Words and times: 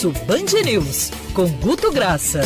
Almoço 0.00 0.12
Band 0.24 0.62
News, 0.64 1.10
com 1.34 1.46
Guto 1.58 1.92
Graça. 1.92 2.40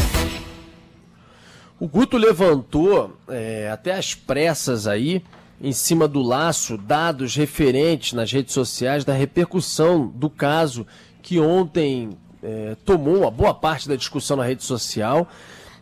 O 1.79 1.87
Guto 1.87 2.17
levantou 2.17 3.17
é, 3.29 3.71
até 3.71 3.93
as 3.93 4.13
pressas 4.13 4.89
aí, 4.89 5.23
em 5.61 5.73
cima 5.73 6.09
do 6.09 6.21
laço, 6.21 6.77
dados 6.77 7.37
referentes 7.37 8.13
nas 8.13 8.33
redes 8.33 8.53
sociais 8.53 9.05
da 9.05 9.13
repercussão 9.13 10.09
do 10.09 10.29
caso 10.29 10.85
que 11.23 11.39
ontem 11.39 12.11
é, 12.43 12.77
tomou 12.85 13.19
uma 13.19 13.31
boa 13.31 13.55
parte 13.55 13.89
da 13.89 13.95
discussão 13.95 14.37
na 14.37 14.45
rede 14.45 14.65
social, 14.65 15.29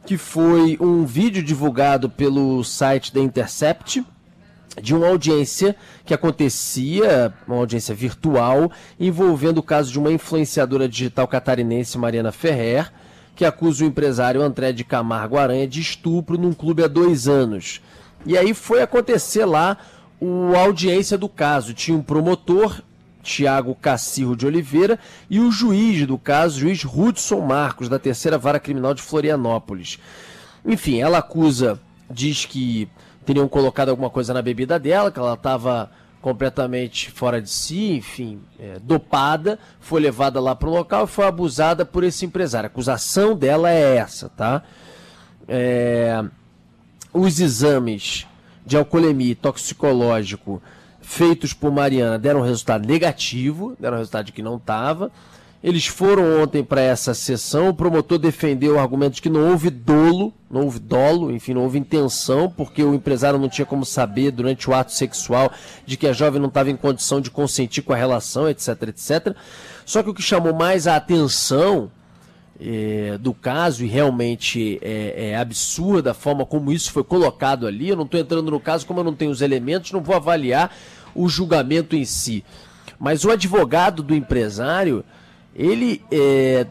que 0.04 0.18
foi 0.18 0.76
um 0.78 1.06
vídeo 1.06 1.42
divulgado 1.42 2.10
pelo 2.10 2.62
site 2.64 3.14
da 3.14 3.20
Intercept 3.20 4.04
de 4.80 4.94
uma 4.94 5.08
audiência 5.08 5.76
que 6.04 6.14
acontecia, 6.14 7.32
uma 7.46 7.56
audiência 7.56 7.94
virtual, 7.94 8.70
envolvendo 8.98 9.58
o 9.58 9.62
caso 9.62 9.92
de 9.92 9.98
uma 9.98 10.12
influenciadora 10.12 10.88
digital 10.88 11.28
catarinense, 11.28 11.98
Mariana 11.98 12.32
Ferrer, 12.32 12.92
que 13.34 13.44
acusa 13.44 13.84
o 13.84 13.86
empresário 13.86 14.42
André 14.42 14.72
de 14.72 14.84
Camargo 14.84 15.38
Aranha 15.38 15.66
de 15.66 15.80
estupro 15.80 16.38
num 16.38 16.52
clube 16.52 16.84
há 16.84 16.88
dois 16.88 17.26
anos. 17.26 17.80
E 18.24 18.36
aí 18.36 18.54
foi 18.54 18.82
acontecer 18.82 19.44
lá 19.44 19.76
a 20.54 20.58
audiência 20.58 21.18
do 21.18 21.28
caso. 21.28 21.74
Tinha 21.74 21.96
um 21.96 22.02
promotor, 22.02 22.80
Tiago 23.22 23.74
Cacirro 23.74 24.36
de 24.36 24.46
Oliveira, 24.46 24.98
e 25.30 25.40
o 25.40 25.50
juiz 25.50 26.06
do 26.06 26.18
caso, 26.18 26.60
juiz 26.60 26.84
Hudson 26.84 27.40
Marcos, 27.40 27.88
da 27.88 27.98
terceira 27.98 28.38
vara 28.38 28.60
criminal 28.60 28.94
de 28.94 29.02
Florianópolis. 29.02 29.98
Enfim, 30.64 31.00
ela 31.00 31.18
acusa, 31.18 31.80
diz 32.10 32.44
que 32.44 32.88
teriam 33.24 33.48
colocado 33.48 33.88
alguma 33.88 34.10
coisa 34.10 34.34
na 34.34 34.42
bebida 34.42 34.78
dela, 34.78 35.10
que 35.10 35.18
ela 35.18 35.34
estava 35.34 35.90
completamente 36.20 37.10
fora 37.10 37.42
de 37.42 37.50
si, 37.50 37.96
enfim, 37.96 38.40
é, 38.58 38.78
dopada, 38.80 39.58
foi 39.80 40.00
levada 40.00 40.40
lá 40.40 40.54
para 40.54 40.68
o 40.68 40.72
local 40.72 41.04
e 41.04 41.08
foi 41.08 41.26
abusada 41.26 41.84
por 41.84 42.04
esse 42.04 42.24
empresário. 42.24 42.68
A 42.68 42.70
acusação 42.70 43.34
dela 43.34 43.70
é 43.70 43.96
essa, 43.96 44.28
tá? 44.28 44.62
É, 45.48 46.24
os 47.12 47.40
exames 47.40 48.26
de 48.64 48.76
alcoolemia 48.76 49.32
e 49.32 49.34
toxicológico 49.34 50.62
feitos 51.00 51.52
por 51.52 51.72
Mariana 51.72 52.18
deram 52.18 52.40
resultado 52.40 52.86
negativo, 52.86 53.76
deram 53.78 53.98
resultado 53.98 54.32
que 54.32 54.40
não 54.40 54.56
estava. 54.56 55.10
Eles 55.62 55.86
foram 55.86 56.42
ontem 56.42 56.64
para 56.64 56.80
essa 56.80 57.14
sessão. 57.14 57.68
O 57.68 57.74
promotor 57.74 58.18
defendeu 58.18 58.74
o 58.74 58.78
argumento 58.80 59.14
de 59.14 59.22
que 59.22 59.30
não 59.30 59.50
houve 59.50 59.70
dolo, 59.70 60.34
não 60.50 60.62
houve 60.62 60.80
dolo, 60.80 61.30
enfim, 61.30 61.54
não 61.54 61.62
houve 61.62 61.78
intenção, 61.78 62.50
porque 62.50 62.82
o 62.82 62.94
empresário 62.94 63.38
não 63.38 63.48
tinha 63.48 63.64
como 63.64 63.84
saber 63.84 64.32
durante 64.32 64.68
o 64.68 64.74
ato 64.74 64.92
sexual 64.92 65.52
de 65.86 65.96
que 65.96 66.08
a 66.08 66.12
jovem 66.12 66.40
não 66.40 66.48
estava 66.48 66.70
em 66.70 66.76
condição 66.76 67.20
de 67.20 67.30
consentir 67.30 67.82
com 67.82 67.92
a 67.92 67.96
relação, 67.96 68.48
etc, 68.48 68.70
etc. 68.88 69.36
Só 69.86 70.02
que 70.02 70.10
o 70.10 70.14
que 70.14 70.22
chamou 70.22 70.52
mais 70.52 70.88
a 70.88 70.96
atenção 70.96 71.92
é, 72.60 73.16
do 73.18 73.32
caso, 73.32 73.84
e 73.84 73.88
realmente 73.88 74.80
é, 74.82 75.30
é, 75.30 75.36
absurda 75.36 76.10
a 76.10 76.14
forma 76.14 76.44
como 76.44 76.72
isso 76.72 76.90
foi 76.90 77.04
colocado 77.04 77.68
ali, 77.68 77.88
eu 77.88 77.96
não 77.96 78.04
estou 78.04 78.18
entrando 78.18 78.50
no 78.50 78.60
caso, 78.60 78.86
como 78.86 79.00
eu 79.00 79.04
não 79.04 79.14
tenho 79.14 79.30
os 79.30 79.40
elementos, 79.40 79.92
não 79.92 80.00
vou 80.00 80.16
avaliar 80.16 80.74
o 81.14 81.28
julgamento 81.28 81.94
em 81.94 82.04
si. 82.04 82.44
Mas 82.98 83.24
o 83.24 83.30
advogado 83.30 84.02
do 84.02 84.14
empresário 84.14 85.04
ele 85.54 86.02
é, 86.10 86.66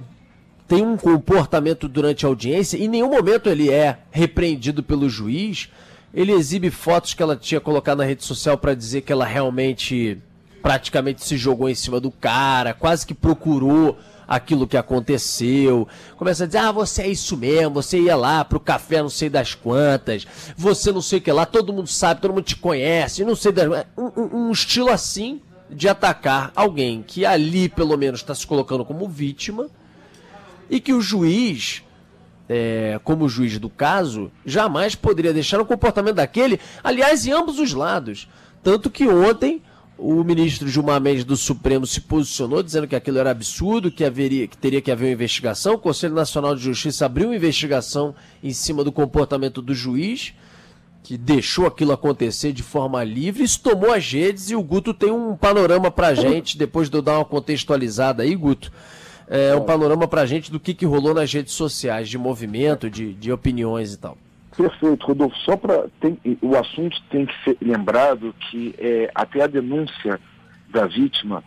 tem 0.67 0.85
um 0.85 0.97
comportamento 0.97 1.87
durante 1.87 2.25
a 2.25 2.29
audiência, 2.29 2.77
em 2.77 2.87
nenhum 2.87 3.09
momento 3.09 3.49
ele 3.49 3.69
é 3.69 3.99
repreendido 4.09 4.81
pelo 4.81 5.09
juiz. 5.09 5.69
Ele 6.13 6.33
exibe 6.33 6.69
fotos 6.69 7.13
que 7.13 7.23
ela 7.23 7.37
tinha 7.37 7.61
colocado 7.61 7.99
na 7.99 8.03
rede 8.03 8.23
social 8.23 8.57
para 8.57 8.73
dizer 8.73 9.01
que 9.01 9.13
ela 9.13 9.25
realmente 9.25 10.17
praticamente 10.61 11.23
se 11.23 11.37
jogou 11.37 11.69
em 11.69 11.75
cima 11.75 11.99
do 11.99 12.11
cara, 12.11 12.73
quase 12.73 13.05
que 13.05 13.13
procurou 13.13 13.97
aquilo 14.27 14.67
que 14.67 14.77
aconteceu. 14.77 15.87
Começa 16.17 16.43
a 16.43 16.47
dizer: 16.47 16.59
ah, 16.59 16.71
você 16.71 17.03
é 17.03 17.07
isso 17.07 17.35
mesmo, 17.35 17.73
você 17.73 17.99
ia 17.99 18.15
lá 18.15 18.45
pro 18.45 18.59
café 18.59 19.01
não 19.01 19.09
sei 19.09 19.29
das 19.29 19.53
quantas, 19.53 20.25
você 20.55 20.91
não 20.91 21.01
sei 21.01 21.19
o 21.19 21.21
que 21.21 21.31
lá, 21.31 21.45
todo 21.45 21.73
mundo 21.73 21.87
sabe, 21.87 22.21
todo 22.21 22.33
mundo 22.33 22.43
te 22.43 22.55
conhece, 22.55 23.25
não 23.25 23.35
sei 23.35 23.51
das. 23.51 23.85
Um, 23.97 24.21
um, 24.21 24.47
um 24.47 24.51
estilo 24.51 24.89
assim 24.89 25.41
de 25.71 25.87
atacar 25.87 26.51
alguém 26.55 27.01
que 27.01 27.25
ali, 27.25 27.69
pelo 27.69 27.97
menos, 27.97 28.19
está 28.19 28.35
se 28.35 28.45
colocando 28.45 28.83
como 28.83 29.07
vítima 29.07 29.69
e 30.69 30.79
que 30.79 30.93
o 30.93 31.01
juiz, 31.01 31.83
é, 32.47 32.99
como 33.03 33.29
juiz 33.29 33.57
do 33.57 33.69
caso, 33.69 34.31
jamais 34.45 34.95
poderia 34.95 35.33
deixar 35.33 35.59
o 35.61 35.65
comportamento 35.65 36.15
daquele, 36.15 36.59
aliás, 36.83 37.25
em 37.25 37.31
ambos 37.31 37.59
os 37.59 37.73
lados. 37.73 38.27
Tanto 38.61 38.89
que 38.89 39.07
ontem 39.07 39.61
o 39.97 40.23
ministro 40.23 40.67
Gilmar 40.67 40.99
Mendes 40.99 41.23
do 41.23 41.37
Supremo 41.37 41.85
se 41.85 42.01
posicionou 42.01 42.63
dizendo 42.63 42.87
que 42.87 42.95
aquilo 42.95 43.19
era 43.19 43.31
absurdo, 43.31 43.91
que, 43.91 44.03
haveria, 44.03 44.47
que 44.47 44.57
teria 44.57 44.81
que 44.81 44.91
haver 44.91 45.05
uma 45.05 45.13
investigação. 45.13 45.75
O 45.75 45.79
Conselho 45.79 46.15
Nacional 46.15 46.55
de 46.55 46.63
Justiça 46.63 47.05
abriu 47.05 47.27
uma 47.27 47.35
investigação 47.35 48.15
em 48.43 48.51
cima 48.51 48.83
do 48.83 48.91
comportamento 48.91 49.61
do 49.61 49.73
juiz 49.73 50.33
que 51.03 51.17
deixou 51.17 51.65
aquilo 51.65 51.91
acontecer 51.91 52.51
de 52.53 52.63
forma 52.63 53.03
livre, 53.03 53.43
isso 53.43 53.61
tomou 53.61 53.93
as 53.93 54.11
redes 54.11 54.49
e 54.49 54.55
o 54.55 54.63
Guto 54.63 54.93
tem 54.93 55.11
um 55.11 55.35
panorama 55.35 55.89
pra 55.89 56.13
gente, 56.13 56.57
depois 56.57 56.89
de 56.89 56.97
eu 56.97 57.01
dar 57.01 57.17
uma 57.17 57.25
contextualizada 57.25 58.23
aí, 58.23 58.35
Guto, 58.35 58.71
é, 59.27 59.55
um 59.55 59.63
panorama 59.63 60.07
pra 60.07 60.25
gente 60.25 60.51
do 60.51 60.59
que, 60.59 60.73
que 60.73 60.85
rolou 60.85 61.13
nas 61.13 61.31
redes 61.31 61.53
sociais, 61.53 62.09
de 62.09 62.17
movimento, 62.17 62.89
de, 62.89 63.13
de 63.13 63.31
opiniões 63.31 63.93
e 63.93 63.97
tal. 63.97 64.17
Perfeito, 64.55 65.07
Rodolfo. 65.07 65.35
Só 65.37 65.55
para 65.55 65.85
o 66.41 66.55
assunto 66.57 67.01
tem 67.09 67.25
que 67.25 67.33
ser 67.43 67.57
lembrado 67.61 68.35
que 68.49 68.75
é, 68.77 69.09
até 69.15 69.43
a 69.43 69.47
denúncia 69.47 70.19
da 70.69 70.85
vítima, 70.85 71.43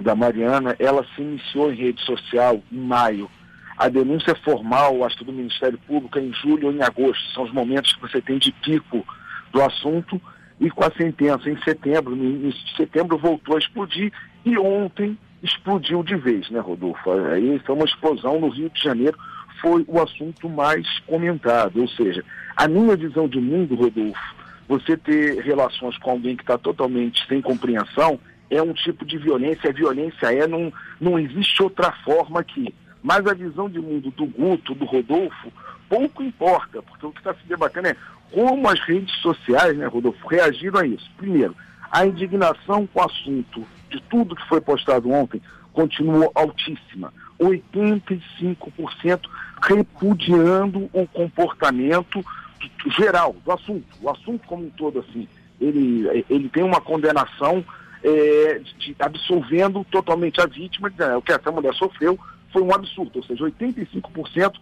da 0.00 0.14
Mariana, 0.14 0.74
ela 0.78 1.04
se 1.14 1.20
iniciou 1.20 1.72
em 1.72 1.76
rede 1.76 2.00
social 2.04 2.60
em 2.72 2.78
maio 2.78 3.28
a 3.78 3.88
denúncia 3.88 4.34
formal, 4.34 5.04
acho 5.04 5.18
que 5.18 5.24
do 5.24 5.32
Ministério 5.32 5.78
Público, 5.86 6.18
é 6.18 6.22
em 6.22 6.32
julho 6.32 6.66
ou 6.66 6.72
em 6.72 6.82
agosto. 6.82 7.32
São 7.32 7.44
os 7.44 7.52
momentos 7.52 7.92
que 7.92 8.00
você 8.00 8.20
tem 8.20 8.36
de 8.36 8.50
pico 8.50 9.06
do 9.52 9.62
assunto. 9.62 10.20
E 10.60 10.68
com 10.68 10.84
a 10.84 10.90
sentença 10.90 11.48
em 11.48 11.56
setembro, 11.62 12.16
no 12.16 12.24
início 12.24 12.60
de 12.66 12.76
setembro, 12.76 13.16
voltou 13.16 13.54
a 13.54 13.58
explodir. 13.60 14.12
E 14.44 14.58
ontem 14.58 15.16
explodiu 15.44 16.02
de 16.02 16.16
vez, 16.16 16.50
né, 16.50 16.58
Rodolfo? 16.58 17.08
Aí 17.12 17.60
foi 17.60 17.76
uma 17.76 17.84
explosão 17.84 18.40
no 18.40 18.48
Rio 18.48 18.68
de 18.68 18.82
Janeiro. 18.82 19.16
Foi 19.60 19.84
o 19.86 20.02
assunto 20.02 20.48
mais 20.48 20.98
comentado. 21.06 21.80
Ou 21.80 21.88
seja, 21.88 22.24
a 22.56 22.66
minha 22.66 22.96
visão 22.96 23.28
de 23.28 23.38
mundo, 23.38 23.76
Rodolfo, 23.76 24.34
você 24.66 24.96
ter 24.96 25.40
relações 25.44 25.96
com 25.98 26.10
alguém 26.10 26.34
que 26.34 26.42
está 26.42 26.58
totalmente 26.58 27.24
sem 27.28 27.40
compreensão 27.40 28.18
é 28.50 28.60
um 28.60 28.72
tipo 28.72 29.04
de 29.04 29.18
violência. 29.18 29.70
A 29.70 29.72
violência 29.72 30.26
é, 30.34 30.48
não, 30.48 30.72
não 31.00 31.16
existe 31.16 31.62
outra 31.62 31.92
forma 32.04 32.42
que 32.42 32.74
mas 33.02 33.26
a 33.26 33.34
visão 33.34 33.68
de 33.68 33.78
mundo 33.78 34.10
do 34.10 34.26
Guto, 34.26 34.74
do 34.74 34.84
Rodolfo, 34.84 35.52
pouco 35.88 36.22
importa, 36.22 36.82
porque 36.82 37.06
o 37.06 37.12
que 37.12 37.18
está 37.18 37.34
se 37.34 37.46
debatendo 37.46 37.88
é 37.88 37.96
como 38.30 38.68
as 38.68 38.80
redes 38.80 39.14
sociais, 39.20 39.76
né, 39.76 39.86
Rodolfo, 39.86 40.26
reagiram 40.28 40.80
a 40.80 40.86
isso. 40.86 41.08
Primeiro, 41.16 41.56
a 41.90 42.06
indignação 42.06 42.86
com 42.86 43.00
o 43.00 43.04
assunto 43.04 43.66
de 43.88 44.00
tudo 44.02 44.36
que 44.36 44.48
foi 44.48 44.60
postado 44.60 45.10
ontem 45.10 45.40
continuou 45.72 46.30
altíssima. 46.34 47.12
85% 47.40 49.20
repudiando 49.62 50.90
o 50.92 51.06
comportamento 51.06 52.24
geral 52.98 53.36
do 53.44 53.52
assunto. 53.52 53.86
O 54.02 54.10
assunto 54.10 54.46
como 54.46 54.66
um 54.66 54.70
todo, 54.70 54.98
assim, 54.98 55.28
ele, 55.60 56.24
ele 56.28 56.48
tem 56.48 56.62
uma 56.62 56.80
condenação 56.80 57.64
é, 58.02 58.60
de, 58.78 58.94
absolvendo 58.98 59.84
totalmente 59.90 60.40
a 60.40 60.46
vítima, 60.46 60.90
dizendo, 60.90 61.18
o 61.18 61.22
que 61.22 61.32
essa 61.32 61.50
mulher 61.50 61.74
sofreu 61.74 62.18
foi 62.52 62.62
um 62.62 62.72
absurdo, 62.72 63.16
ou 63.16 63.22
seja, 63.22 63.44
85% 63.44 64.54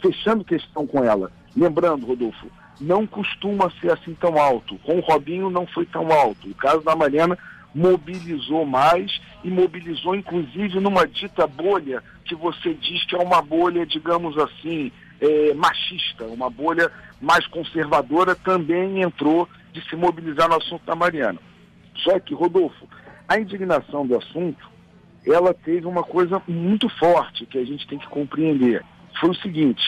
fechando 0.00 0.44
questão 0.44 0.86
com 0.86 1.04
ela. 1.04 1.30
Lembrando, 1.56 2.06
Rodolfo, 2.06 2.50
não 2.80 3.06
costuma 3.06 3.70
ser 3.80 3.92
assim 3.92 4.14
tão 4.14 4.38
alto. 4.38 4.78
Com 4.78 4.96
o 4.96 5.00
Robinho 5.00 5.50
não 5.50 5.66
foi 5.66 5.84
tão 5.84 6.10
alto. 6.10 6.48
O 6.48 6.54
caso 6.54 6.82
da 6.82 6.96
Mariana 6.96 7.36
mobilizou 7.74 8.64
mais 8.64 9.20
e 9.44 9.50
mobilizou 9.50 10.14
inclusive 10.14 10.80
numa 10.80 11.06
dita 11.06 11.46
bolha 11.46 12.02
que 12.24 12.34
você 12.34 12.74
diz 12.74 13.04
que 13.04 13.14
é 13.14 13.18
uma 13.18 13.42
bolha, 13.42 13.84
digamos 13.84 14.36
assim, 14.38 14.90
é, 15.20 15.52
machista, 15.54 16.24
uma 16.24 16.48
bolha 16.48 16.90
mais 17.20 17.46
conservadora, 17.48 18.34
também 18.34 19.02
entrou 19.02 19.48
de 19.72 19.82
se 19.88 19.94
mobilizar 19.94 20.48
no 20.48 20.56
assunto 20.56 20.84
da 20.84 20.94
Mariana. 20.94 21.38
Só 21.96 22.18
que, 22.18 22.34
Rodolfo, 22.34 22.88
a 23.28 23.38
indignação 23.38 24.06
do 24.06 24.16
assunto 24.16 24.69
ela 25.26 25.52
teve 25.52 25.86
uma 25.86 26.02
coisa 26.02 26.40
muito 26.46 26.88
forte 26.88 27.46
que 27.46 27.58
a 27.58 27.64
gente 27.64 27.86
tem 27.86 27.98
que 27.98 28.08
compreender. 28.08 28.84
Foi 29.18 29.30
o 29.30 29.34
seguinte, 29.34 29.82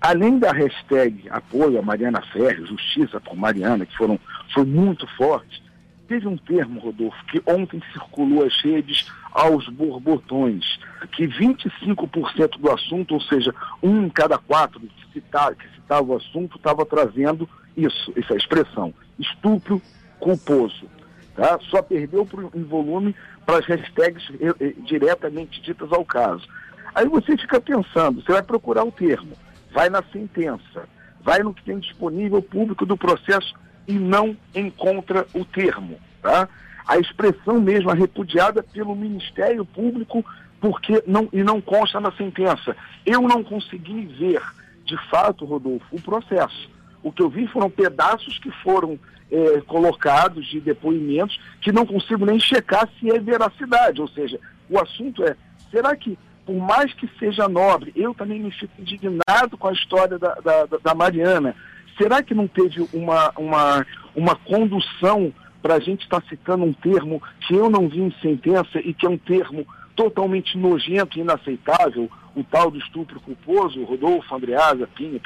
além 0.00 0.38
da 0.38 0.52
hashtag 0.52 1.28
apoio 1.30 1.78
a 1.78 1.82
Mariana 1.82 2.22
Ferreira, 2.32 2.66
justiça 2.66 3.20
por 3.20 3.36
Mariana, 3.36 3.86
que 3.86 3.96
foram, 3.96 4.18
foi 4.52 4.64
muito 4.64 5.06
forte, 5.16 5.62
teve 6.06 6.28
um 6.28 6.36
termo, 6.36 6.80
Rodolfo, 6.80 7.24
que 7.26 7.42
ontem 7.46 7.82
circulou 7.92 8.44
às 8.44 8.60
redes 8.62 9.10
aos 9.32 9.66
borbotões, 9.68 10.78
que 11.12 11.26
25% 11.26 12.58
do 12.58 12.70
assunto, 12.70 13.14
ou 13.14 13.20
seja, 13.22 13.54
um 13.82 14.04
em 14.04 14.10
cada 14.10 14.36
quatro 14.36 14.80
que 14.80 15.12
citava, 15.12 15.54
que 15.54 15.66
citava 15.74 16.12
o 16.12 16.16
assunto, 16.16 16.56
estava 16.56 16.84
trazendo 16.84 17.48
isso, 17.76 18.12
essa 18.16 18.34
expressão, 18.36 18.92
estupro 19.18 19.80
culposo. 20.20 20.86
Tá? 21.34 21.58
Só 21.70 21.80
perdeu 21.82 22.28
em 22.54 22.62
volume 22.62 23.14
para 23.46 23.58
as 23.58 23.66
hashtags 23.66 24.22
eh, 24.40 24.54
eh, 24.60 24.74
diretamente 24.84 25.60
ditas 25.62 25.90
ao 25.92 26.04
caso. 26.04 26.46
Aí 26.94 27.06
você 27.06 27.36
fica 27.36 27.60
pensando, 27.60 28.22
você 28.22 28.32
vai 28.32 28.42
procurar 28.42 28.84
o 28.84 28.92
termo, 28.92 29.32
vai 29.72 29.88
na 29.88 30.02
sentença, 30.12 30.86
vai 31.22 31.42
no 31.42 31.54
que 31.54 31.64
tem 31.64 31.78
disponível 31.78 32.42
público 32.42 32.84
do 32.84 32.96
processo 32.96 33.54
e 33.88 33.94
não 33.94 34.36
encontra 34.54 35.26
o 35.34 35.44
termo. 35.44 35.98
Tá? 36.20 36.48
A 36.86 36.98
expressão 36.98 37.60
mesmo 37.60 37.90
é 37.90 37.94
repudiada 37.94 38.62
pelo 38.62 38.94
Ministério 38.94 39.64
Público 39.64 40.24
porque 40.60 41.02
não, 41.06 41.28
e 41.32 41.42
não 41.42 41.60
consta 41.60 41.98
na 41.98 42.12
sentença. 42.12 42.76
Eu 43.04 43.22
não 43.22 43.42
consegui 43.42 44.06
ver, 44.06 44.40
de 44.84 44.96
fato, 45.08 45.44
Rodolfo, 45.44 45.86
o 45.90 46.00
processo. 46.00 46.70
O 47.02 47.10
que 47.10 47.22
eu 47.22 47.28
vi 47.28 47.46
foram 47.48 47.70
pedaços 47.70 48.38
que 48.38 48.50
foram 48.62 48.98
é, 49.30 49.60
colocados 49.62 50.46
de 50.46 50.60
depoimentos 50.60 51.40
que 51.60 51.72
não 51.72 51.86
consigo 51.86 52.26
nem 52.26 52.38
checar 52.38 52.88
se 52.98 53.10
é 53.10 53.18
veracidade. 53.18 54.00
Ou 54.00 54.08
seja, 54.08 54.38
o 54.68 54.78
assunto 54.78 55.24
é, 55.24 55.34
será 55.70 55.96
que, 55.96 56.18
por 56.44 56.56
mais 56.56 56.92
que 56.94 57.08
seja 57.18 57.48
nobre, 57.48 57.92
eu 57.96 58.14
também 58.14 58.40
me 58.40 58.50
fico 58.50 58.72
indignado 58.78 59.56
com 59.58 59.68
a 59.68 59.72
história 59.72 60.18
da, 60.18 60.34
da, 60.34 60.66
da 60.82 60.94
Mariana, 60.94 61.56
será 61.96 62.22
que 62.22 62.34
não 62.34 62.46
teve 62.46 62.86
uma, 62.92 63.32
uma, 63.36 63.86
uma 64.14 64.36
condução 64.36 65.32
para 65.62 65.76
a 65.76 65.80
gente 65.80 66.02
estar 66.02 66.20
tá 66.20 66.28
citando 66.28 66.64
um 66.64 66.72
termo 66.72 67.22
que 67.46 67.54
eu 67.54 67.70
não 67.70 67.88
vi 67.88 68.00
em 68.00 68.14
sentença 68.20 68.80
e 68.80 68.92
que 68.92 69.06
é 69.06 69.08
um 69.08 69.18
termo 69.18 69.66
totalmente 69.94 70.58
nojento 70.58 71.18
e 71.18 71.20
inaceitável, 71.20 72.10
o 72.34 72.42
tal 72.42 72.70
do 72.70 72.78
estupro 72.78 73.20
culposo, 73.20 73.84
Rodolfo, 73.84 74.34
Andreasa, 74.34 74.88
Pini, 74.94 75.20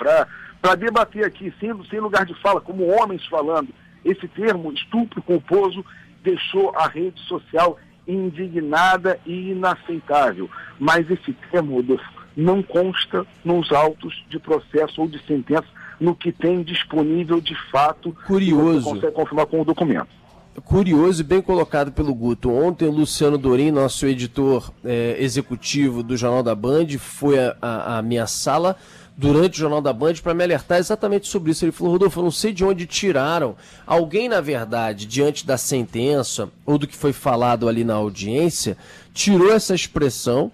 para 0.61 0.75
debater 0.75 1.25
aqui, 1.25 1.53
sem, 1.61 1.73
sem 1.85 2.01
lugar 2.01 2.25
de 2.25 2.35
fala, 2.41 2.61
como 2.61 2.87
homens 2.87 3.25
falando, 3.27 3.69
esse 4.05 4.27
termo, 4.29 4.73
estupro 4.73 5.23
culposo, 5.23 5.85
deixou 6.23 6.73
a 6.77 6.89
rede 6.89 7.21
social 7.23 7.79
indignada 8.07 9.19
e 9.27 9.51
inaceitável. 9.51 10.49
Mas 10.79 11.11
esse 11.11 11.33
termo, 11.51 11.77
Rodolfo, 11.77 12.05
não 12.37 12.63
consta 12.63 13.27
nos 13.45 13.73
autos 13.73 14.25
de 14.29 14.39
processo 14.39 15.01
ou 15.01 15.09
de 15.09 15.23
sentença, 15.25 15.67
no 15.99 16.15
que 16.15 16.31
tem 16.31 16.63
disponível 16.63 17.41
de 17.41 17.55
fato. 17.71 18.17
Curioso. 18.27 18.81
Você 18.81 18.91
consegue 18.91 19.13
confirmar 19.13 19.47
com 19.47 19.61
o 19.61 19.65
documento 19.65 20.26
curioso 20.65 21.21
e 21.21 21.25
bem 21.25 21.41
colocado 21.41 21.93
pelo 21.93 22.15
Guto. 22.15 22.51
Ontem 22.51 22.87
o 22.87 22.91
Luciano 22.91 23.37
Dorim, 23.39 23.71
nosso 23.71 24.07
editor 24.07 24.73
é, 24.85 25.17
executivo 25.19 26.03
do 26.03 26.17
Jornal 26.17 26.43
da 26.43 26.55
Band, 26.55 26.87
foi 26.99 27.37
à 27.61 28.01
minha 28.03 28.27
sala 28.27 28.77
durante 29.17 29.55
o 29.55 29.59
Jornal 29.59 29.81
da 29.81 29.93
Band 29.93 30.15
para 30.23 30.35
me 30.35 30.45
alertar 30.45 30.79
exatamente 30.79 31.27
sobre 31.27 31.53
isso. 31.53 31.65
Ele 31.65 31.73
falou, 31.73 31.93
Rodolfo, 31.93 32.21
eu 32.21 32.25
não 32.25 32.31
sei 32.31 32.53
de 32.53 32.65
onde 32.65 32.87
tiraram. 32.87 33.57
Alguém, 33.87 34.29
na 34.29 34.41
verdade, 34.41 35.07
diante 35.07 35.47
da 35.47 35.57
sentença 35.57 36.49
ou 36.65 36.77
do 36.79 36.87
que 36.87 36.97
foi 36.97 37.13
falado 37.13 37.69
ali 37.69 37.85
na 37.85 37.95
audiência, 37.95 38.77
tirou 39.13 39.53
essa 39.53 39.75
expressão, 39.75 40.53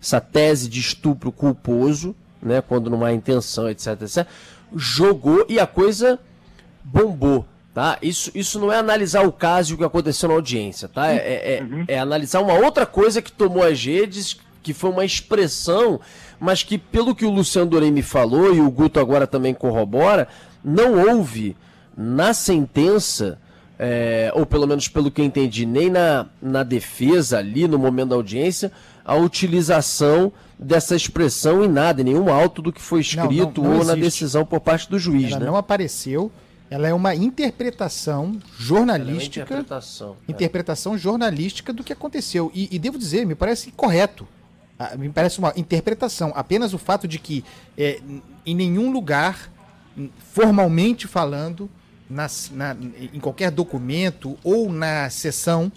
essa 0.00 0.20
tese 0.20 0.68
de 0.68 0.80
estupro 0.80 1.32
culposo, 1.32 2.14
né, 2.42 2.60
quando 2.60 2.88
não 2.88 3.04
há 3.04 3.12
intenção, 3.12 3.68
etc, 3.68 4.00
etc, 4.02 4.26
jogou 4.74 5.44
e 5.48 5.58
a 5.58 5.66
coisa 5.66 6.18
bombou. 6.84 7.44
Tá? 7.72 7.98
Isso, 8.02 8.32
isso 8.34 8.58
não 8.58 8.72
é 8.72 8.78
analisar 8.78 9.24
o 9.24 9.30
caso 9.30 9.70
e 9.70 9.74
o 9.74 9.78
que 9.78 9.84
aconteceu 9.84 10.28
na 10.28 10.34
audiência, 10.34 10.88
tá? 10.88 11.12
É, 11.12 11.16
é, 11.16 11.56
é, 11.58 11.62
uhum. 11.62 11.84
é, 11.86 11.98
analisar 12.00 12.40
uma 12.40 12.54
outra 12.54 12.84
coisa 12.84 13.22
que 13.22 13.30
tomou 13.30 13.62
as 13.62 13.84
redes, 13.84 14.36
que 14.60 14.74
foi 14.74 14.90
uma 14.90 15.04
expressão, 15.04 16.00
mas 16.40 16.64
que, 16.64 16.76
pelo 16.76 17.14
que 17.14 17.24
o 17.24 17.30
Luciano 17.30 17.70
Dorei 17.70 17.92
me 17.92 18.02
falou, 18.02 18.52
e 18.52 18.60
o 18.60 18.68
Guto 18.68 18.98
agora 18.98 19.24
também 19.24 19.54
corrobora, 19.54 20.26
não 20.64 21.08
houve 21.08 21.56
na 21.96 22.34
sentença, 22.34 23.38
é, 23.78 24.32
ou 24.34 24.44
pelo 24.44 24.66
menos 24.66 24.88
pelo 24.88 25.08
que 25.08 25.20
eu 25.20 25.24
entendi, 25.24 25.64
nem 25.64 25.88
na, 25.88 26.26
na 26.42 26.64
defesa 26.64 27.38
ali, 27.38 27.68
no 27.68 27.78
momento 27.78 28.08
da 28.08 28.16
audiência, 28.16 28.72
a 29.04 29.14
utilização 29.14 30.32
dessa 30.58 30.96
expressão 30.96 31.64
em 31.64 31.68
nada, 31.68 32.00
em 32.00 32.04
nenhum 32.04 32.32
auto 32.32 32.60
do 32.60 32.72
que 32.72 32.82
foi 32.82 33.00
escrito 33.00 33.62
não, 33.62 33.62
não, 33.62 33.62
não 33.62 33.70
ou 33.70 33.76
existe. 33.76 33.96
na 33.96 34.02
decisão 34.02 34.44
por 34.44 34.60
parte 34.60 34.90
do 34.90 34.98
juiz. 34.98 35.30
Ela 35.30 35.40
né? 35.40 35.46
não 35.46 35.56
apareceu 35.56 36.32
ela 36.70 36.86
é 36.86 36.94
uma 36.94 37.14
interpretação 37.16 38.38
jornalística. 38.56 39.40
É 39.40 39.42
uma 39.42 39.60
interpretação. 39.60 40.16
É. 40.26 40.32
Interpretação 40.32 40.94
é. 40.94 40.98
jornalística 40.98 41.72
do 41.72 41.82
que 41.82 41.92
aconteceu. 41.92 42.50
E, 42.54 42.68
e, 42.70 42.78
devo 42.78 42.96
dizer, 42.96 43.26
me 43.26 43.34
parece 43.34 43.72
correto. 43.72 44.26
Ah, 44.78 44.96
me 44.96 45.08
parece 45.10 45.40
uma 45.40 45.52
interpretação. 45.56 46.32
Apenas 46.34 46.72
o 46.72 46.78
fato 46.78 47.08
de 47.08 47.18
que 47.18 47.44
é, 47.76 48.00
em 48.46 48.54
nenhum 48.54 48.92
lugar, 48.92 49.50
formalmente 50.32 51.08
falando, 51.08 51.68
nas, 52.08 52.50
na, 52.54 52.76
em 53.12 53.18
qualquer 53.18 53.50
documento 53.50 54.38
ou 54.44 54.70
na 54.70 55.10
sessão 55.10 55.72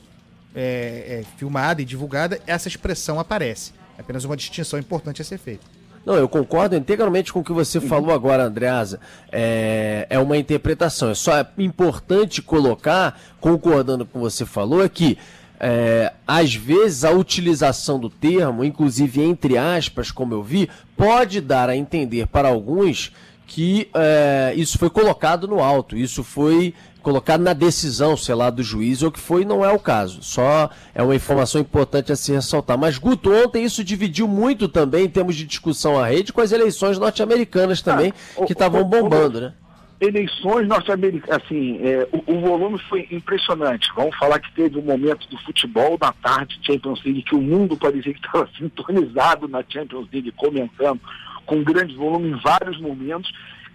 é, 0.54 1.22
é, 1.22 1.38
filmada 1.38 1.82
e 1.82 1.86
divulgada, 1.86 2.40
essa 2.46 2.68
expressão 2.68 3.20
aparece. 3.20 3.74
É 3.98 4.02
apenas 4.02 4.26
uma 4.26 4.38
distinção 4.38 4.78
importante 4.78 5.22
a 5.24 5.26
ser 5.26 5.40
feita. 5.40 5.66
Não, 6.06 6.16
eu 6.16 6.28
concordo 6.28 6.76
integralmente 6.76 7.32
com 7.32 7.40
o 7.40 7.44
que 7.44 7.54
você 7.54 7.80
falou 7.80 8.12
agora, 8.12 8.44
Andreasa. 8.44 9.00
É, 9.32 10.06
é 10.10 10.20
uma 10.20 10.38
interpretação. 10.38 11.10
É 11.10 11.16
só 11.16 11.46
importante 11.58 12.42
colocar, 12.42 13.20
concordando 13.40 14.06
com 14.06 14.20
o 14.20 14.22
que 14.22 14.32
você 14.32 14.46
falou, 14.46 14.84
é 14.84 14.90
que 14.90 15.18
é, 15.60 16.12
às 16.28 16.54
vezes 16.54 17.06
a 17.06 17.12
utilização 17.12 17.98
do 17.98 18.10
termo, 18.10 18.66
inclusive 18.66 19.22
entre 19.22 19.58
aspas, 19.58 20.12
como 20.12 20.34
eu 20.34 20.44
vi, 20.44 20.70
pode 20.98 21.40
dar 21.40 21.70
a 21.70 21.78
entender 21.78 22.28
para 22.28 22.50
alguns 22.50 23.14
que 23.48 23.88
é, 23.94 24.54
isso 24.58 24.78
foi 24.78 24.90
colocado 24.90 25.48
no 25.48 25.62
alto, 25.62 25.96
isso 25.96 26.24
foi 26.24 26.74
colocado 27.04 27.42
na 27.42 27.54
decisão, 27.54 28.16
sei 28.16 28.34
lá, 28.34 28.50
do 28.50 28.64
juiz, 28.64 29.04
ou 29.04 29.12
que 29.12 29.20
foi, 29.20 29.44
não 29.44 29.64
é 29.64 29.72
o 29.72 29.78
caso. 29.78 30.24
Só 30.24 30.70
é 30.96 31.04
uma 31.04 31.16
informação 31.16 31.62
importante 31.62 32.12
a 32.12 32.16
se 32.16 32.32
ressaltar. 32.32 32.78
Mas, 32.78 32.98
Guto, 32.98 33.32
ontem 33.32 33.64
isso 33.64 33.84
dividiu 33.84 34.28
muito 34.28 34.68
também, 34.68 35.06
em 35.06 35.10
termos 35.10 35.36
de 35.36 35.46
discussão 35.46 36.00
à 36.00 36.08
rede, 36.08 36.34
com 36.34 36.42
as 36.42 36.52
eleições 36.52 36.98
norte-americanas 36.98 37.82
também, 37.82 38.14
ah, 38.40 38.46
que 38.46 38.54
estavam 38.54 38.84
bombando, 38.86 39.42
né? 39.42 39.54
Eleições 40.00 40.68
norte-americanas, 40.68 41.42
assim, 41.44 41.78
é, 41.82 42.08
o, 42.12 42.34
o, 42.34 42.40
volume 42.42 42.80
foi 42.90 43.08
impressionante. 43.12 43.90
Vamos 43.96 44.16
falar 44.18 44.40
que 44.40 44.52
teve 44.54 44.80
um 44.80 44.82
momento 44.82 45.28
do 45.30 45.38
futebol 45.40 45.98
da 45.98 46.12
tarde, 46.12 46.60
Champions 46.64 47.04
League, 47.04 47.24
que 47.24 47.36
o 47.36 47.42
mundo 47.42 47.78
parecia 47.78 48.14
que 48.14 48.26
estava 48.26 48.50
sintonizado 48.58 49.48
na 49.48 49.64
Champions 49.68 50.08
League, 50.12 50.32
comentando, 50.32 51.00
com 51.46 51.64
grande 51.64 51.96
volume 51.96 52.30
em 52.30 52.40
vários 52.42 52.80
momentos 52.80 53.32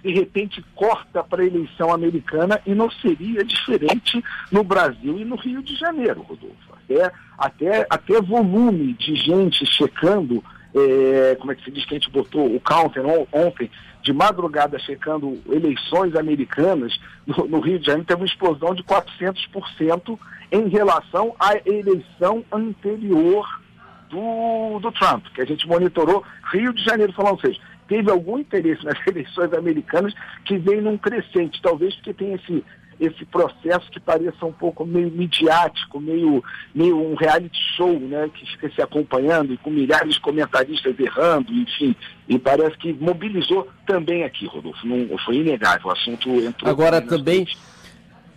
de 0.09 0.15
repente 0.15 0.65
corta 0.75 1.23
para 1.23 1.43
a 1.43 1.47
eleição 1.47 1.93
americana 1.93 2.59
e 2.67 2.75
não 2.75 2.91
seria 2.91 3.45
diferente 3.45 4.25
no 4.51 4.65
Brasil 4.65 5.19
e 5.19 5.25
no 5.25 5.37
Rio 5.37 5.63
de 5.63 5.77
Janeiro, 5.77 6.23
Rodolfo. 6.23 6.57
Até, 6.73 7.13
até, 7.37 7.87
até 7.91 8.21
volume 8.23 8.95
de 8.95 9.15
gente 9.15 9.67
checando, 9.67 10.43
é, 10.75 11.37
como 11.39 11.53
é 11.53 11.55
que 11.55 11.63
se 11.63 11.71
diz 11.71 11.85
que 11.85 11.95
a 11.95 11.99
gente 11.99 12.11
botou 12.11 12.57
o 12.57 12.59
counter 12.59 13.05
ontem, 13.31 13.71
de 14.03 14.13
madrugada 14.15 14.79
checando 14.79 15.39
eleições 15.51 16.17
americanas 16.17 16.99
no, 17.27 17.47
no 17.47 17.61
Rio 17.61 17.79
de 17.79 17.85
Janeiro, 17.85 18.07
teve 18.07 18.23
uma 18.23 18.27
explosão 18.27 18.75
de 18.75 18.83
400% 18.85 20.19
em 20.51 20.69
relação 20.69 21.37
à 21.39 21.53
eleição 21.67 22.43
anterior 22.51 23.47
do, 24.09 24.79
do 24.79 24.91
Trump, 24.93 25.27
que 25.35 25.43
a 25.43 25.45
gente 25.45 25.69
monitorou 25.69 26.25
Rio 26.51 26.73
de 26.73 26.83
Janeiro, 26.83 27.13
falando, 27.13 27.35
ou 27.35 27.41
seja, 27.41 27.61
teve 27.89 28.11
algum 28.11 28.39
interesse 28.39 28.85
nas 28.85 28.99
eleições 29.07 29.53
americanas 29.53 30.15
que 30.45 30.57
vem 30.59 30.81
num 30.81 30.99
crescente, 30.99 31.61
talvez 31.63 31.95
porque 31.97 32.13
tem 32.13 32.35
esse, 32.35 32.63
esse 33.01 33.25
processo 33.25 33.91
que 33.91 33.99
pareça 33.99 34.45
um 34.45 34.53
pouco 34.53 34.85
meio 34.85 35.11
midiático, 35.11 36.01
meio, 36.01 36.45
meio 36.75 36.97
um 36.97 37.15
reality 37.15 37.59
show, 37.77 37.99
né, 37.99 38.29
que 38.33 38.45
fica 38.53 38.71
se 38.71 38.83
acompanhando 38.83 39.55
e 39.55 39.57
com 39.57 39.71
milhares 39.71 40.15
de 40.15 40.21
comentaristas 40.21 40.99
errando, 40.99 41.53
enfim, 41.53 41.97
e 42.29 42.39
parece 42.39 42.77
que 42.77 42.93
mobilizou 42.93 43.69
também 43.87 44.25
aqui, 44.25 44.47
Rodolfo, 44.47 44.87
não, 44.87 45.17
foi 45.19 45.37
inegável, 45.37 45.89
o 45.89 45.93
assunto 45.93 46.29
entrou... 46.29 46.71
Agora 46.71 47.01
também... 47.01 47.47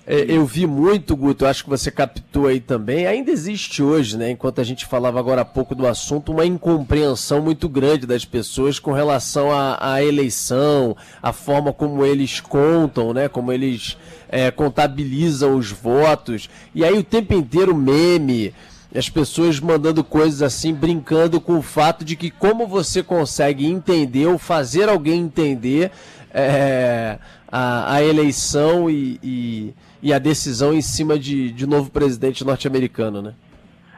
eu 0.07 0.45
vi 0.45 0.65
muito, 0.65 1.15
Guto, 1.15 1.45
acho 1.45 1.63
que 1.63 1.69
você 1.69 1.91
captou 1.91 2.47
aí 2.47 2.59
também. 2.59 3.05
Ainda 3.05 3.29
existe 3.29 3.83
hoje, 3.83 4.17
né? 4.17 4.31
Enquanto 4.31 4.59
a 4.59 4.63
gente 4.63 4.85
falava 4.85 5.19
agora 5.19 5.41
há 5.41 5.45
pouco 5.45 5.75
do 5.75 5.85
assunto, 5.85 6.31
uma 6.31 6.45
incompreensão 6.45 7.41
muito 7.41 7.69
grande 7.69 8.07
das 8.07 8.25
pessoas 8.25 8.79
com 8.79 8.91
relação 8.91 9.51
à, 9.51 9.77
à 9.79 10.03
eleição, 10.03 10.97
a 11.21 11.31
forma 11.31 11.71
como 11.71 12.03
eles 12.03 12.39
contam, 12.39 13.13
né? 13.13 13.27
Como 13.27 13.51
eles 13.51 13.95
é, 14.27 14.49
contabilizam 14.49 15.55
os 15.55 15.71
votos. 15.71 16.49
E 16.73 16.83
aí 16.83 16.97
o 16.97 17.03
tempo 17.03 17.35
inteiro 17.35 17.75
meme, 17.75 18.55
as 18.93 19.07
pessoas 19.07 19.59
mandando 19.59 20.03
coisas 20.03 20.41
assim, 20.41 20.73
brincando 20.73 21.39
com 21.39 21.59
o 21.59 21.61
fato 21.61 22.03
de 22.03 22.15
que 22.15 22.31
como 22.31 22.65
você 22.65 23.03
consegue 23.03 23.67
entender 23.67 24.25
ou 24.25 24.39
fazer 24.39 24.89
alguém 24.89 25.21
entender 25.21 25.91
é, 26.33 27.19
a, 27.51 27.93
a 27.95 28.03
eleição 28.03 28.89
e 28.89 29.73
e 30.01 30.13
a 30.13 30.19
decisão 30.19 30.73
em 30.73 30.81
cima 30.81 31.17
de, 31.17 31.51
de 31.51 31.67
novo 31.67 31.91
presidente 31.91 32.43
norte-americano, 32.43 33.21
né? 33.21 33.33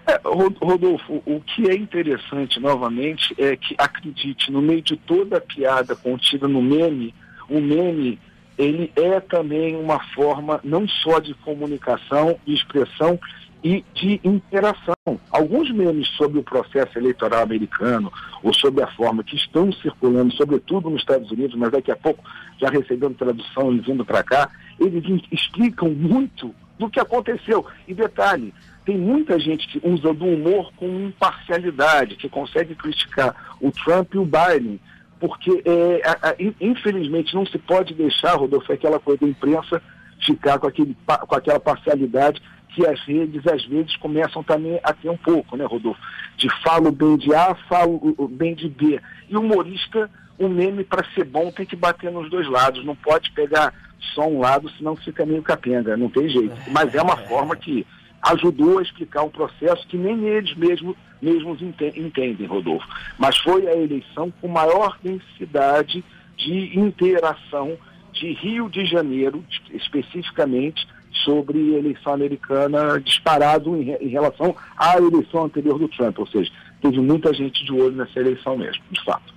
É, 0.05 0.19
Rodolfo, 0.25 1.23
o 1.25 1.39
que 1.39 1.69
é 1.69 1.75
interessante 1.75 2.59
novamente 2.59 3.33
é 3.37 3.55
que, 3.55 3.73
acredite, 3.77 4.51
no 4.51 4.61
meio 4.61 4.81
de 4.81 4.97
toda 4.97 5.37
a 5.37 5.41
piada 5.41 5.95
contida 5.95 6.45
no 6.47 6.61
meme, 6.61 7.15
o 7.49 7.61
meme 7.61 8.19
ele 8.57 8.91
é 8.95 9.19
também 9.19 9.75
uma 9.75 9.99
forma 10.13 10.59
não 10.63 10.87
só 10.87 11.19
de 11.19 11.33
comunicação 11.35 12.37
e 12.45 12.53
expressão 12.53 13.19
e 13.63 13.83
de 13.93 14.19
interação. 14.23 14.93
Alguns 15.31 15.71
memes 15.71 16.07
sobre 16.09 16.37
o 16.37 16.43
processo 16.43 16.97
eleitoral 16.97 17.41
americano 17.41 18.11
ou 18.43 18.53
sobre 18.53 18.83
a 18.83 18.87
forma 18.87 19.23
que 19.23 19.37
estão 19.37 19.71
circulando, 19.71 20.33
sobretudo 20.33 20.89
nos 20.89 21.01
Estados 21.01 21.31
Unidos, 21.31 21.55
mas 21.55 21.71
daqui 21.71 21.91
a 21.91 21.95
pouco 21.95 22.21
já 22.59 22.69
recebendo 22.69 23.15
tradução 23.15 23.73
e 23.73 23.79
vindo 23.79 24.05
para 24.05 24.23
cá, 24.23 24.49
eles 24.79 25.21
explicam 25.31 25.89
muito 25.89 26.53
do 26.77 26.89
que 26.89 26.99
aconteceu. 26.99 27.65
E 27.87 27.93
detalhe, 27.93 28.53
tem 28.85 28.97
muita 28.97 29.39
gente 29.39 29.67
que 29.67 29.81
usa 29.87 30.13
do 30.13 30.25
humor 30.25 30.71
com 30.75 31.07
imparcialidade, 31.07 32.15
que 32.15 32.29
consegue 32.29 32.75
criticar 32.75 33.55
o 33.61 33.71
Trump 33.71 34.13
e 34.13 34.17
o 34.17 34.25
Biden, 34.25 34.79
porque 35.19 35.63
é, 35.65 36.01
a, 36.05 36.29
a, 36.29 36.35
infelizmente 36.59 37.33
não 37.33 37.45
se 37.45 37.57
pode 37.57 37.93
deixar, 37.93 38.35
Rodolfo, 38.35 38.73
aquela 38.73 38.99
coisa 38.99 39.21
da 39.21 39.27
imprensa 39.27 39.81
ficar 40.25 40.59
com, 40.59 40.67
aquele, 40.67 40.97
com 41.27 41.35
aquela 41.35 41.59
parcialidade 41.59 42.41
que 42.69 42.85
as 42.85 42.99
redes 43.01 43.45
às 43.47 43.63
vezes 43.65 43.95
começam 43.97 44.43
também 44.43 44.79
a 44.83 44.91
ter 44.93 45.09
um 45.09 45.17
pouco, 45.17 45.55
né, 45.55 45.63
Rodolfo? 45.63 46.01
De 46.35 46.49
falo 46.63 46.91
bem 46.91 47.17
de 47.17 47.33
A, 47.33 47.55
falo 47.69 48.27
bem 48.31 48.55
de 48.55 48.67
B. 48.67 48.99
E 49.29 49.37
humorista, 49.37 50.09
o 50.43 50.49
meme 50.49 50.83
para 50.83 51.05
ser 51.13 51.25
bom 51.25 51.51
tem 51.51 51.65
que 51.65 51.75
bater 51.75 52.11
nos 52.11 52.29
dois 52.29 52.47
lados, 52.47 52.85
não 52.85 52.95
pode 52.95 53.31
pegar 53.31 53.73
só 54.13 54.27
um 54.27 54.39
lado, 54.39 54.69
senão 54.77 54.95
fica 54.95 55.25
meio 55.25 55.41
capenga, 55.41 55.97
não 55.97 56.09
tem 56.09 56.29
jeito. 56.29 56.55
Mas 56.69 56.93
é 56.93 57.01
uma 57.01 57.17
forma 57.17 57.55
que 57.55 57.85
ajudou 58.21 58.79
a 58.79 58.81
explicar 58.81 59.23
um 59.23 59.29
processo 59.29 59.85
que 59.87 59.97
nem 59.97 60.23
eles 60.25 60.55
mesmos, 60.55 60.95
mesmos 61.21 61.61
entendem, 61.61 62.47
Rodolfo. 62.47 62.87
Mas 63.17 63.37
foi 63.37 63.67
a 63.67 63.75
eleição 63.75 64.31
com 64.39 64.47
maior 64.47 64.97
densidade 65.03 66.03
de 66.37 66.79
interação 66.79 67.77
de 68.13 68.31
Rio 68.33 68.69
de 68.69 68.85
Janeiro, 68.85 69.43
especificamente, 69.71 70.87
sobre 71.23 71.75
eleição 71.75 72.13
americana 72.13 72.99
disparado 72.99 73.75
em, 73.75 73.91
em, 73.91 74.07
relação 74.07 74.55
à 74.77 74.97
eleição 74.97 75.45
anterior 75.45 75.77
do 75.77 75.87
Trump. 75.87 76.19
Ou 76.19 76.27
seja, 76.27 76.51
teve 76.81 76.99
muita 76.99 77.33
gente 77.33 77.63
de 77.63 77.71
olho 77.71 77.95
nessa 77.95 78.19
eleição 78.19 78.57
mesmo, 78.57 78.83
de 78.89 79.03
fato. 79.03 79.32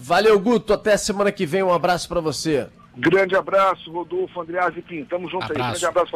Valeu, 0.00 0.38
Guto. 0.38 0.72
Até 0.72 0.96
semana 0.96 1.32
que 1.32 1.44
vem. 1.44 1.62
Um 1.62 1.72
abraço 1.72 2.08
para 2.08 2.20
você. 2.20 2.68
Grande 2.96 3.36
abraço, 3.36 3.92
Rodolfo, 3.92 4.40
Andreas 4.40 4.76
e 4.76 4.82
Pim. 4.82 5.04
Tamo 5.04 5.28
junto 5.28 5.44
abraço. 5.44 5.62
aí. 5.62 5.70
Grande 5.70 5.86
abraço. 5.86 6.10